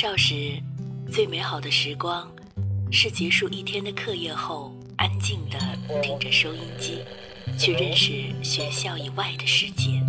[0.00, 0.58] 少时，
[1.12, 2.26] 最美好的时光，
[2.90, 5.58] 是结束一天的课业后，安静的
[6.00, 7.04] 听着收音机，
[7.58, 10.02] 去认识学校以外的世界。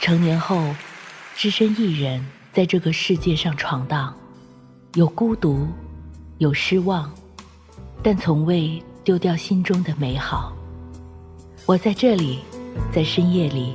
[0.00, 0.74] 成年后，
[1.36, 4.16] 只身一人在这个世界上闯荡，
[4.94, 5.68] 有孤独，
[6.38, 7.14] 有失望，
[8.02, 10.56] 但从未丢掉心中的美好。
[11.66, 12.40] 我在这里。
[12.92, 13.74] 在深夜里，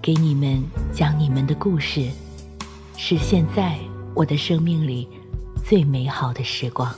[0.00, 2.08] 给你们讲你们的故事，
[2.96, 3.76] 是现在
[4.14, 5.08] 我的生命里
[5.64, 6.92] 最美好的时光。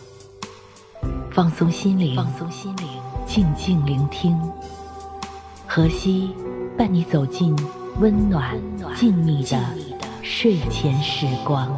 [1.30, 2.87] 放松心灵，放松心灵，
[3.27, 4.38] 静静聆听。
[5.66, 6.30] 荷西
[6.77, 7.56] 伴你走进
[8.00, 8.61] 温暖
[8.97, 9.59] 静谧的
[10.23, 11.69] 睡前时光。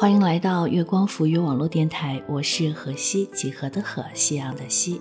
[0.00, 4.98] 欢迎来到月光浮语网络电台，我是荷西，几何的何，夕阳的西。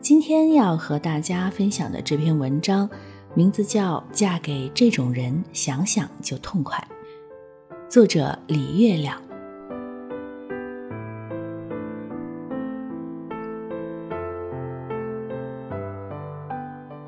[0.00, 2.88] 今天要和大家分享的这篇文章，
[3.34, 6.78] 名字叫《嫁给这种人，想想就痛快》，
[7.90, 9.20] 作者李月亮。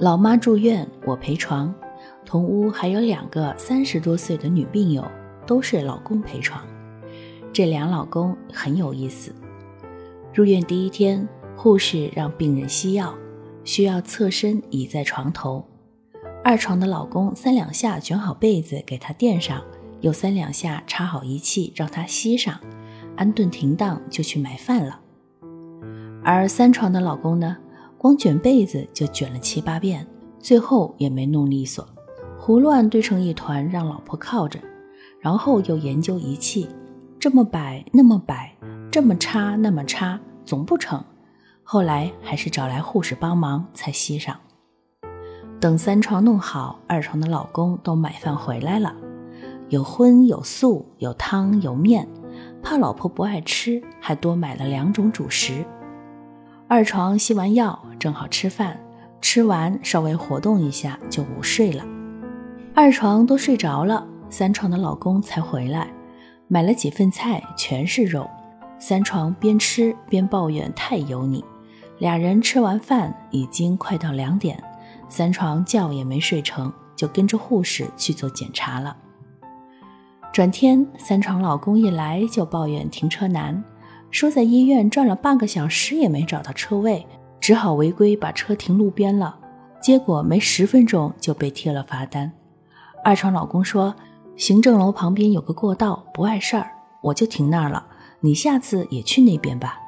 [0.01, 1.73] 老妈住院，我陪床，
[2.27, 5.09] 同屋还有两个三十多岁的女病友，
[5.47, 6.61] 都是老公陪床。
[7.53, 9.35] 这两老公很有意思。
[10.33, 13.13] 入院第一天，护士让病人吸药，
[13.65, 15.65] 需要侧身倚在床头。
[16.45, 19.63] 二床的老公三两下卷好被子给她垫上，
[20.01, 22.59] 又三两下插好仪器让她吸上，
[23.17, 25.01] 安顿停当就去买饭了。
[26.23, 27.57] 而三床的老公呢，
[27.99, 30.07] 光卷被子就卷了七八遍，
[30.39, 31.87] 最后也没弄利索，
[32.39, 34.61] 胡乱堆成一团让老婆靠着，
[35.19, 36.69] 然后又研究仪器。
[37.21, 38.51] 这么摆，那么摆，
[38.91, 41.05] 这么插，那么插，总不成。
[41.63, 44.35] 后来还是找来护士帮忙才吸上。
[45.61, 48.97] 等三床弄好，二床的老公都买饭回来了，
[49.69, 52.09] 有荤有素，有汤有面，
[52.63, 55.63] 怕老婆不爱吃，还多买了两种主食。
[56.69, 58.81] 二床吸完药，正好吃饭，
[59.21, 61.85] 吃完稍微活动一下就午睡了。
[62.75, 65.87] 二床都睡着了，三床的老公才回来。
[66.53, 68.29] 买了几份菜，全是肉。
[68.77, 71.45] 三床边吃边抱怨太油腻。
[71.99, 74.61] 俩人吃完饭已经快到两点，
[75.09, 78.97] 三床觉也没睡成，就跟着护士去做检查了。
[80.33, 83.63] 转天，三床老公一来就抱怨停车难，
[84.11, 87.07] 说在医院转了半个小时也没找到车位，
[87.39, 89.39] 只好违规把车停路边了。
[89.81, 92.33] 结果没十分钟就被贴了罚单。
[93.05, 93.95] 二床老公说。
[94.41, 96.71] 行政楼旁边有个过道，不碍事儿，
[97.03, 97.85] 我就停那儿了。
[98.21, 99.79] 你下次也去那边吧。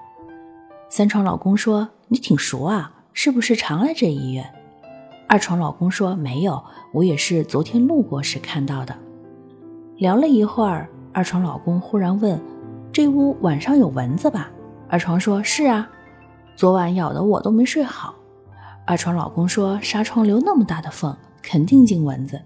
[0.91, 4.45] 三床老公说：“你挺熟啊，是不是常来这医院？”
[5.27, 6.63] 二床老公说：“没有，
[6.93, 8.95] 我也是昨天路过时看到的。”
[9.97, 12.39] 聊了一会儿，二床老公忽然问
[12.93, 14.51] ：“这屋晚上有蚊子吧？”
[14.87, 15.89] 二床说：“是啊，
[16.57, 18.15] 昨晚咬的我都没睡好。”
[18.85, 22.39] 二床老公说：“纱窗留那么大的缝，肯定进蚊子。”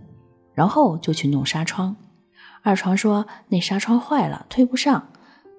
[0.57, 1.95] 然后就去弄纱窗，
[2.63, 5.07] 二床说那纱窗坏了，推不上。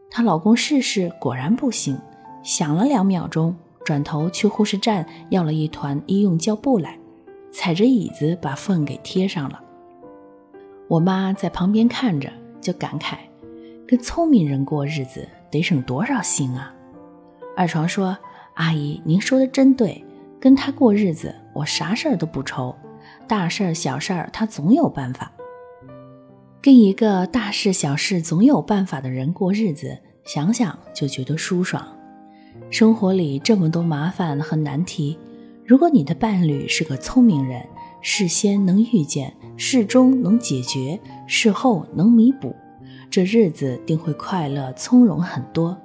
[0.09, 1.96] 她老公试试，果然不行。
[2.44, 3.56] 想了两秒钟，
[3.86, 6.97] 转头去护士站要了一团医用胶布来，
[7.52, 9.62] 踩着椅子把缝给贴上了。
[10.88, 13.18] 我妈在旁边看着，就感慨：
[13.88, 16.74] 跟聪明人过日子得省多少心啊！
[17.56, 18.18] 二床说
[18.56, 20.03] ：“阿姨，您说的真对，
[20.39, 22.75] 跟他过日子，我啥事儿都不愁。”
[23.27, 25.31] 大事儿、小事儿，他总有办法。
[26.62, 31.85] 跟一个大事小事总有办法的人过日子，想想就觉得舒爽。
[32.69, 35.18] 生活里这么多麻烦和难题，
[35.65, 37.65] 如果你的伴侣是个聪明人，
[38.01, 42.56] 事先能预见，事中能解决，事后能弥补，
[43.09, 45.77] 这日子定会快乐从容很多。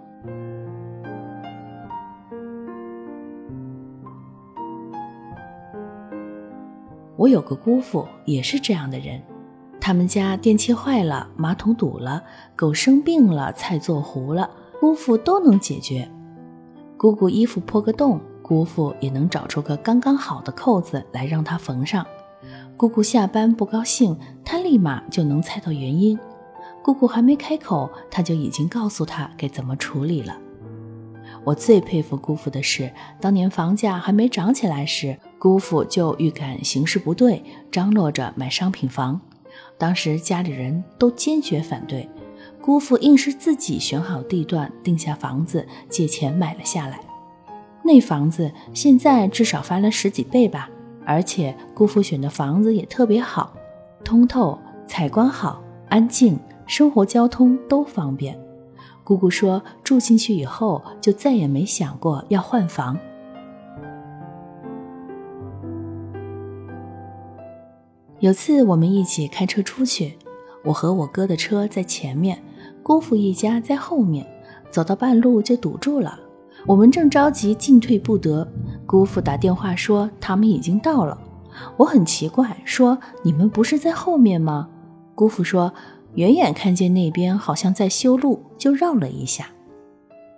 [7.22, 9.22] 我有个姑父，也是这样的人。
[9.80, 12.20] 他们家电器坏了，马桶堵了，
[12.56, 16.10] 狗生病了，菜做糊了，姑父都能解决。
[16.96, 22.04] 姑姑衣服破个洞，姑父也能找出个刚刚好的扣子来让他缝上。
[22.76, 26.18] 姑姑下班不高兴，他立马就能猜到原因。
[26.82, 30.36] 姑姑还没开口，他就已经告诉他该怎么处理了。
[31.44, 39.20] 我最佩服姑父的是，当年房价还没涨起来时，姑父就预感形势不对，张罗着买商品房。
[39.76, 42.08] 当时家里人都坚决反对，
[42.60, 47.00] 姑父硬是自己选好地段，定下房子，借钱买了下来。
[47.82, 50.70] 那房子现在至少翻了十几倍吧，
[51.04, 53.52] 而且姑父选的房子也特别好，
[54.04, 54.56] 通透，
[54.86, 56.38] 采光好，安静。
[56.68, 58.38] 生活交通都方便，
[59.02, 62.96] 姑姑说住进去以后就再也没想过要换房。
[68.22, 70.16] 有次我们一起开车出去，
[70.62, 72.40] 我和我哥的车在前面，
[72.80, 74.24] 姑父一家在后面，
[74.70, 76.20] 走到半路就堵住了。
[76.64, 78.46] 我们正着急进退不得，
[78.86, 81.18] 姑父打电话说他们已经到了。
[81.76, 84.68] 我很奇怪，说你们不是在后面吗？
[85.16, 85.72] 姑父说。
[86.16, 89.46] 远远看见那边好像在修路，就绕了一下。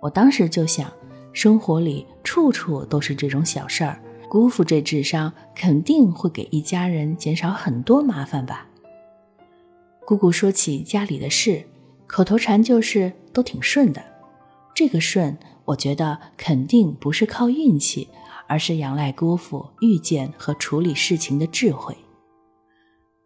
[0.01, 0.89] 我当时就想，
[1.33, 3.99] 生活里处处都是这种小事儿，
[4.29, 8.67] 姑父这智商肯定会给一家人减少很多麻烦吧。
[10.05, 11.65] 姑姑说起家里的事，
[12.07, 14.03] 口头禅就是都挺顺的。
[14.73, 18.07] 这个顺，我觉得肯定不是靠运气，
[18.47, 21.95] 而是仰赖姑父遇见和处理事情的智慧。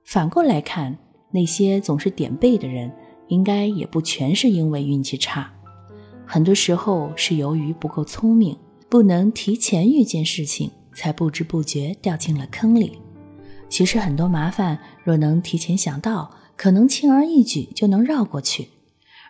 [0.05, 0.97] 反过来看。
[1.31, 2.91] 那些总是点背的人，
[3.27, 5.53] 应该也不全是因为运气差，
[6.25, 8.57] 很多时候是由于不够聪明，
[8.89, 12.99] 不能提前预见事情，才不知不觉掉进了坑里。
[13.69, 18.65] 其实很多麻烦，若能提前想到，可能轻而易举就能绕过去；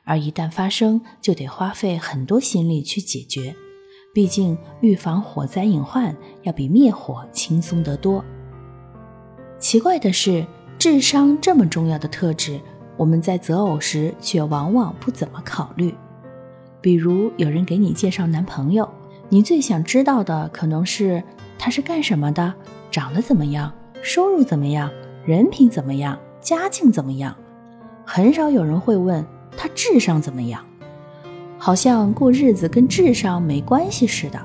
[0.04, 3.56] 而一旦发生，就得花费很多心力去解决。
[4.16, 8.25] 毕竟预防火灾隐患，要比灭火轻松得多。
[9.60, 10.44] 奇怪的是。
[10.80, 12.57] 智商这么重要的特质，
[12.95, 15.94] 我们在择偶时却往往不怎么考虑。
[16.80, 18.89] 比如有人给你介绍男朋友，
[19.27, 21.21] 你最想知道的可能是
[21.60, 22.52] 他是干什么的，
[22.90, 23.72] 长得怎么样，
[24.02, 24.90] 收入怎么样，
[25.26, 27.36] 人品怎么样，家境怎么样。
[28.06, 29.24] 很少有人会问
[29.56, 30.66] 他智商怎么样，
[31.58, 34.42] 好像过日子跟智商没关系似的。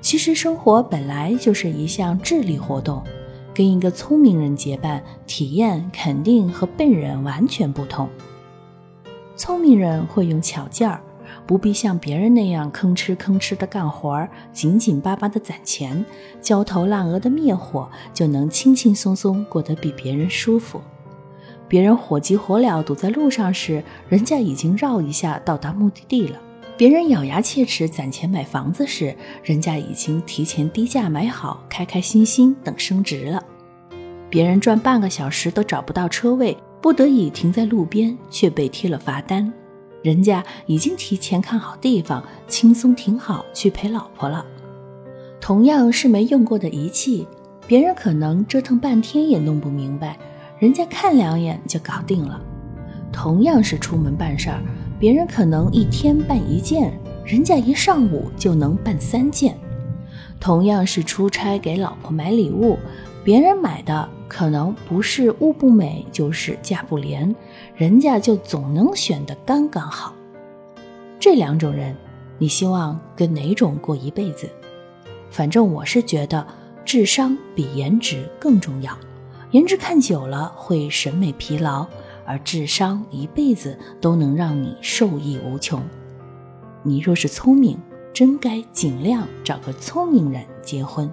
[0.00, 3.02] 其实生活本来就是一项智力活动。
[3.54, 8.08] 跟一个聪明人结伴，体验肯定和笨人完全不同。
[9.36, 11.02] 聪明人会用巧劲儿，
[11.46, 16.04] 不必像别人那样吭哧吭哧的干活儿，紧紧巴巴的攒钱，
[16.40, 20.80] 焦头烂额的灭火，就能轻轻松松过得比别人舒服。
[21.68, 26.38] 别人火急火燎堵在路上时，人家已经绕一下到达目的地了。
[26.76, 33.42] 别人咬牙切齿攒钱买房子时，人家已经提前低价买好，开开心心等升值了。
[34.28, 39.52] 别人转半个小时都找不到车位，不得已停在路边，却被贴了罚单。
[40.02, 44.44] 人家已经提前看好地方，轻松停好去陪老婆了。
[45.40, 47.26] 同样是没用过的仪器，
[47.66, 50.18] 别人可能折腾半天也弄不明白，
[50.58, 52.40] 人家看两眼就搞定了。
[53.12, 54.60] 同样是出门办事儿。
[54.98, 59.58] 别人可能一天办一件，人家一上午就能办三件。
[60.38, 62.78] 同样是出差给老婆买礼物，
[63.24, 67.36] 别人买的可能不是物不美，就是价不廉，
[67.76, 70.14] 人家就总能选得刚刚好。
[71.20, 71.94] 这两种人，
[72.38, 74.48] 你希望跟哪种过一辈子？
[75.30, 76.46] 反正我是觉得
[76.82, 78.96] 智商比颜值更重要，
[79.50, 81.86] 颜值看久了会审美疲劳。
[82.24, 85.82] 而智商一辈子都能让你受益无穷。
[86.84, 87.76] 你若是聪明，
[88.14, 91.12] 真该尽量找个聪明人结婚。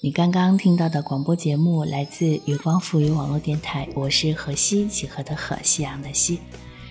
[0.00, 6.38] 你刚刚听到的广播节目来自月光赋予网络电台，我是何西，几何的何，夕阳的西。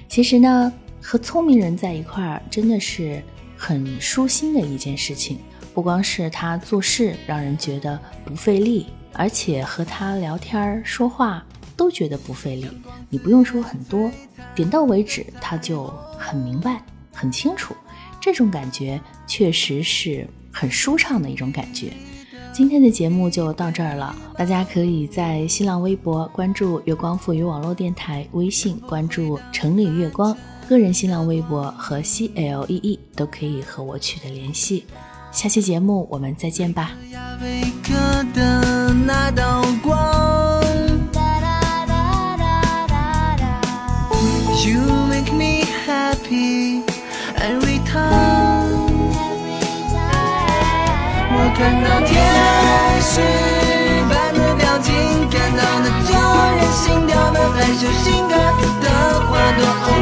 [0.10, 3.24] 其实呢，和聪明人在一块儿，真的是
[3.56, 5.40] 很舒心的一件事情。
[5.74, 11.42] 不光是他做事让人觉得不费力，而且和他聊天说话
[11.78, 12.68] 都觉得不费力。
[13.10, 14.12] 你不用说很多，
[14.54, 15.88] 点到为止，他就
[16.18, 16.84] 很明白、
[17.14, 17.74] 很清楚。
[18.20, 21.94] 这种感觉确实是很舒畅的一种感觉。
[22.58, 30.36] 今天的节目就到这儿了，大家可以在新浪微博关注“月光赋予网络电台”，微信关注“城里月光”，
[30.68, 34.86] 个人新浪微博和 C L E E 都可以和我取得联系。
[35.32, 36.94] 下期节目我们再见吧。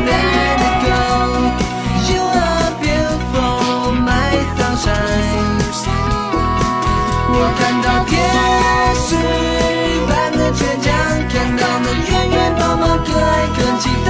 [0.06, 1.01] Let it go.
[2.10, 5.60] You are beautiful, beautiful，my sunshine。
[7.32, 8.13] 我看到天
[8.96, 9.08] 使
[10.08, 10.88] 般的倔强，
[11.30, 14.04] 看到了圆圆饱满可爱可亲。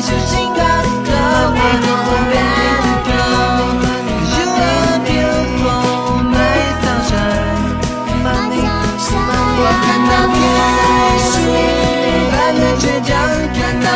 [0.00, 0.60] 小心的
[4.36, 6.36] you are beautiful my
[6.82, 7.66] sunshine
[9.60, 10.38] 我看到天
[11.18, 11.30] 使
[12.30, 13.10] 般的倔强
[13.54, 13.86] 看到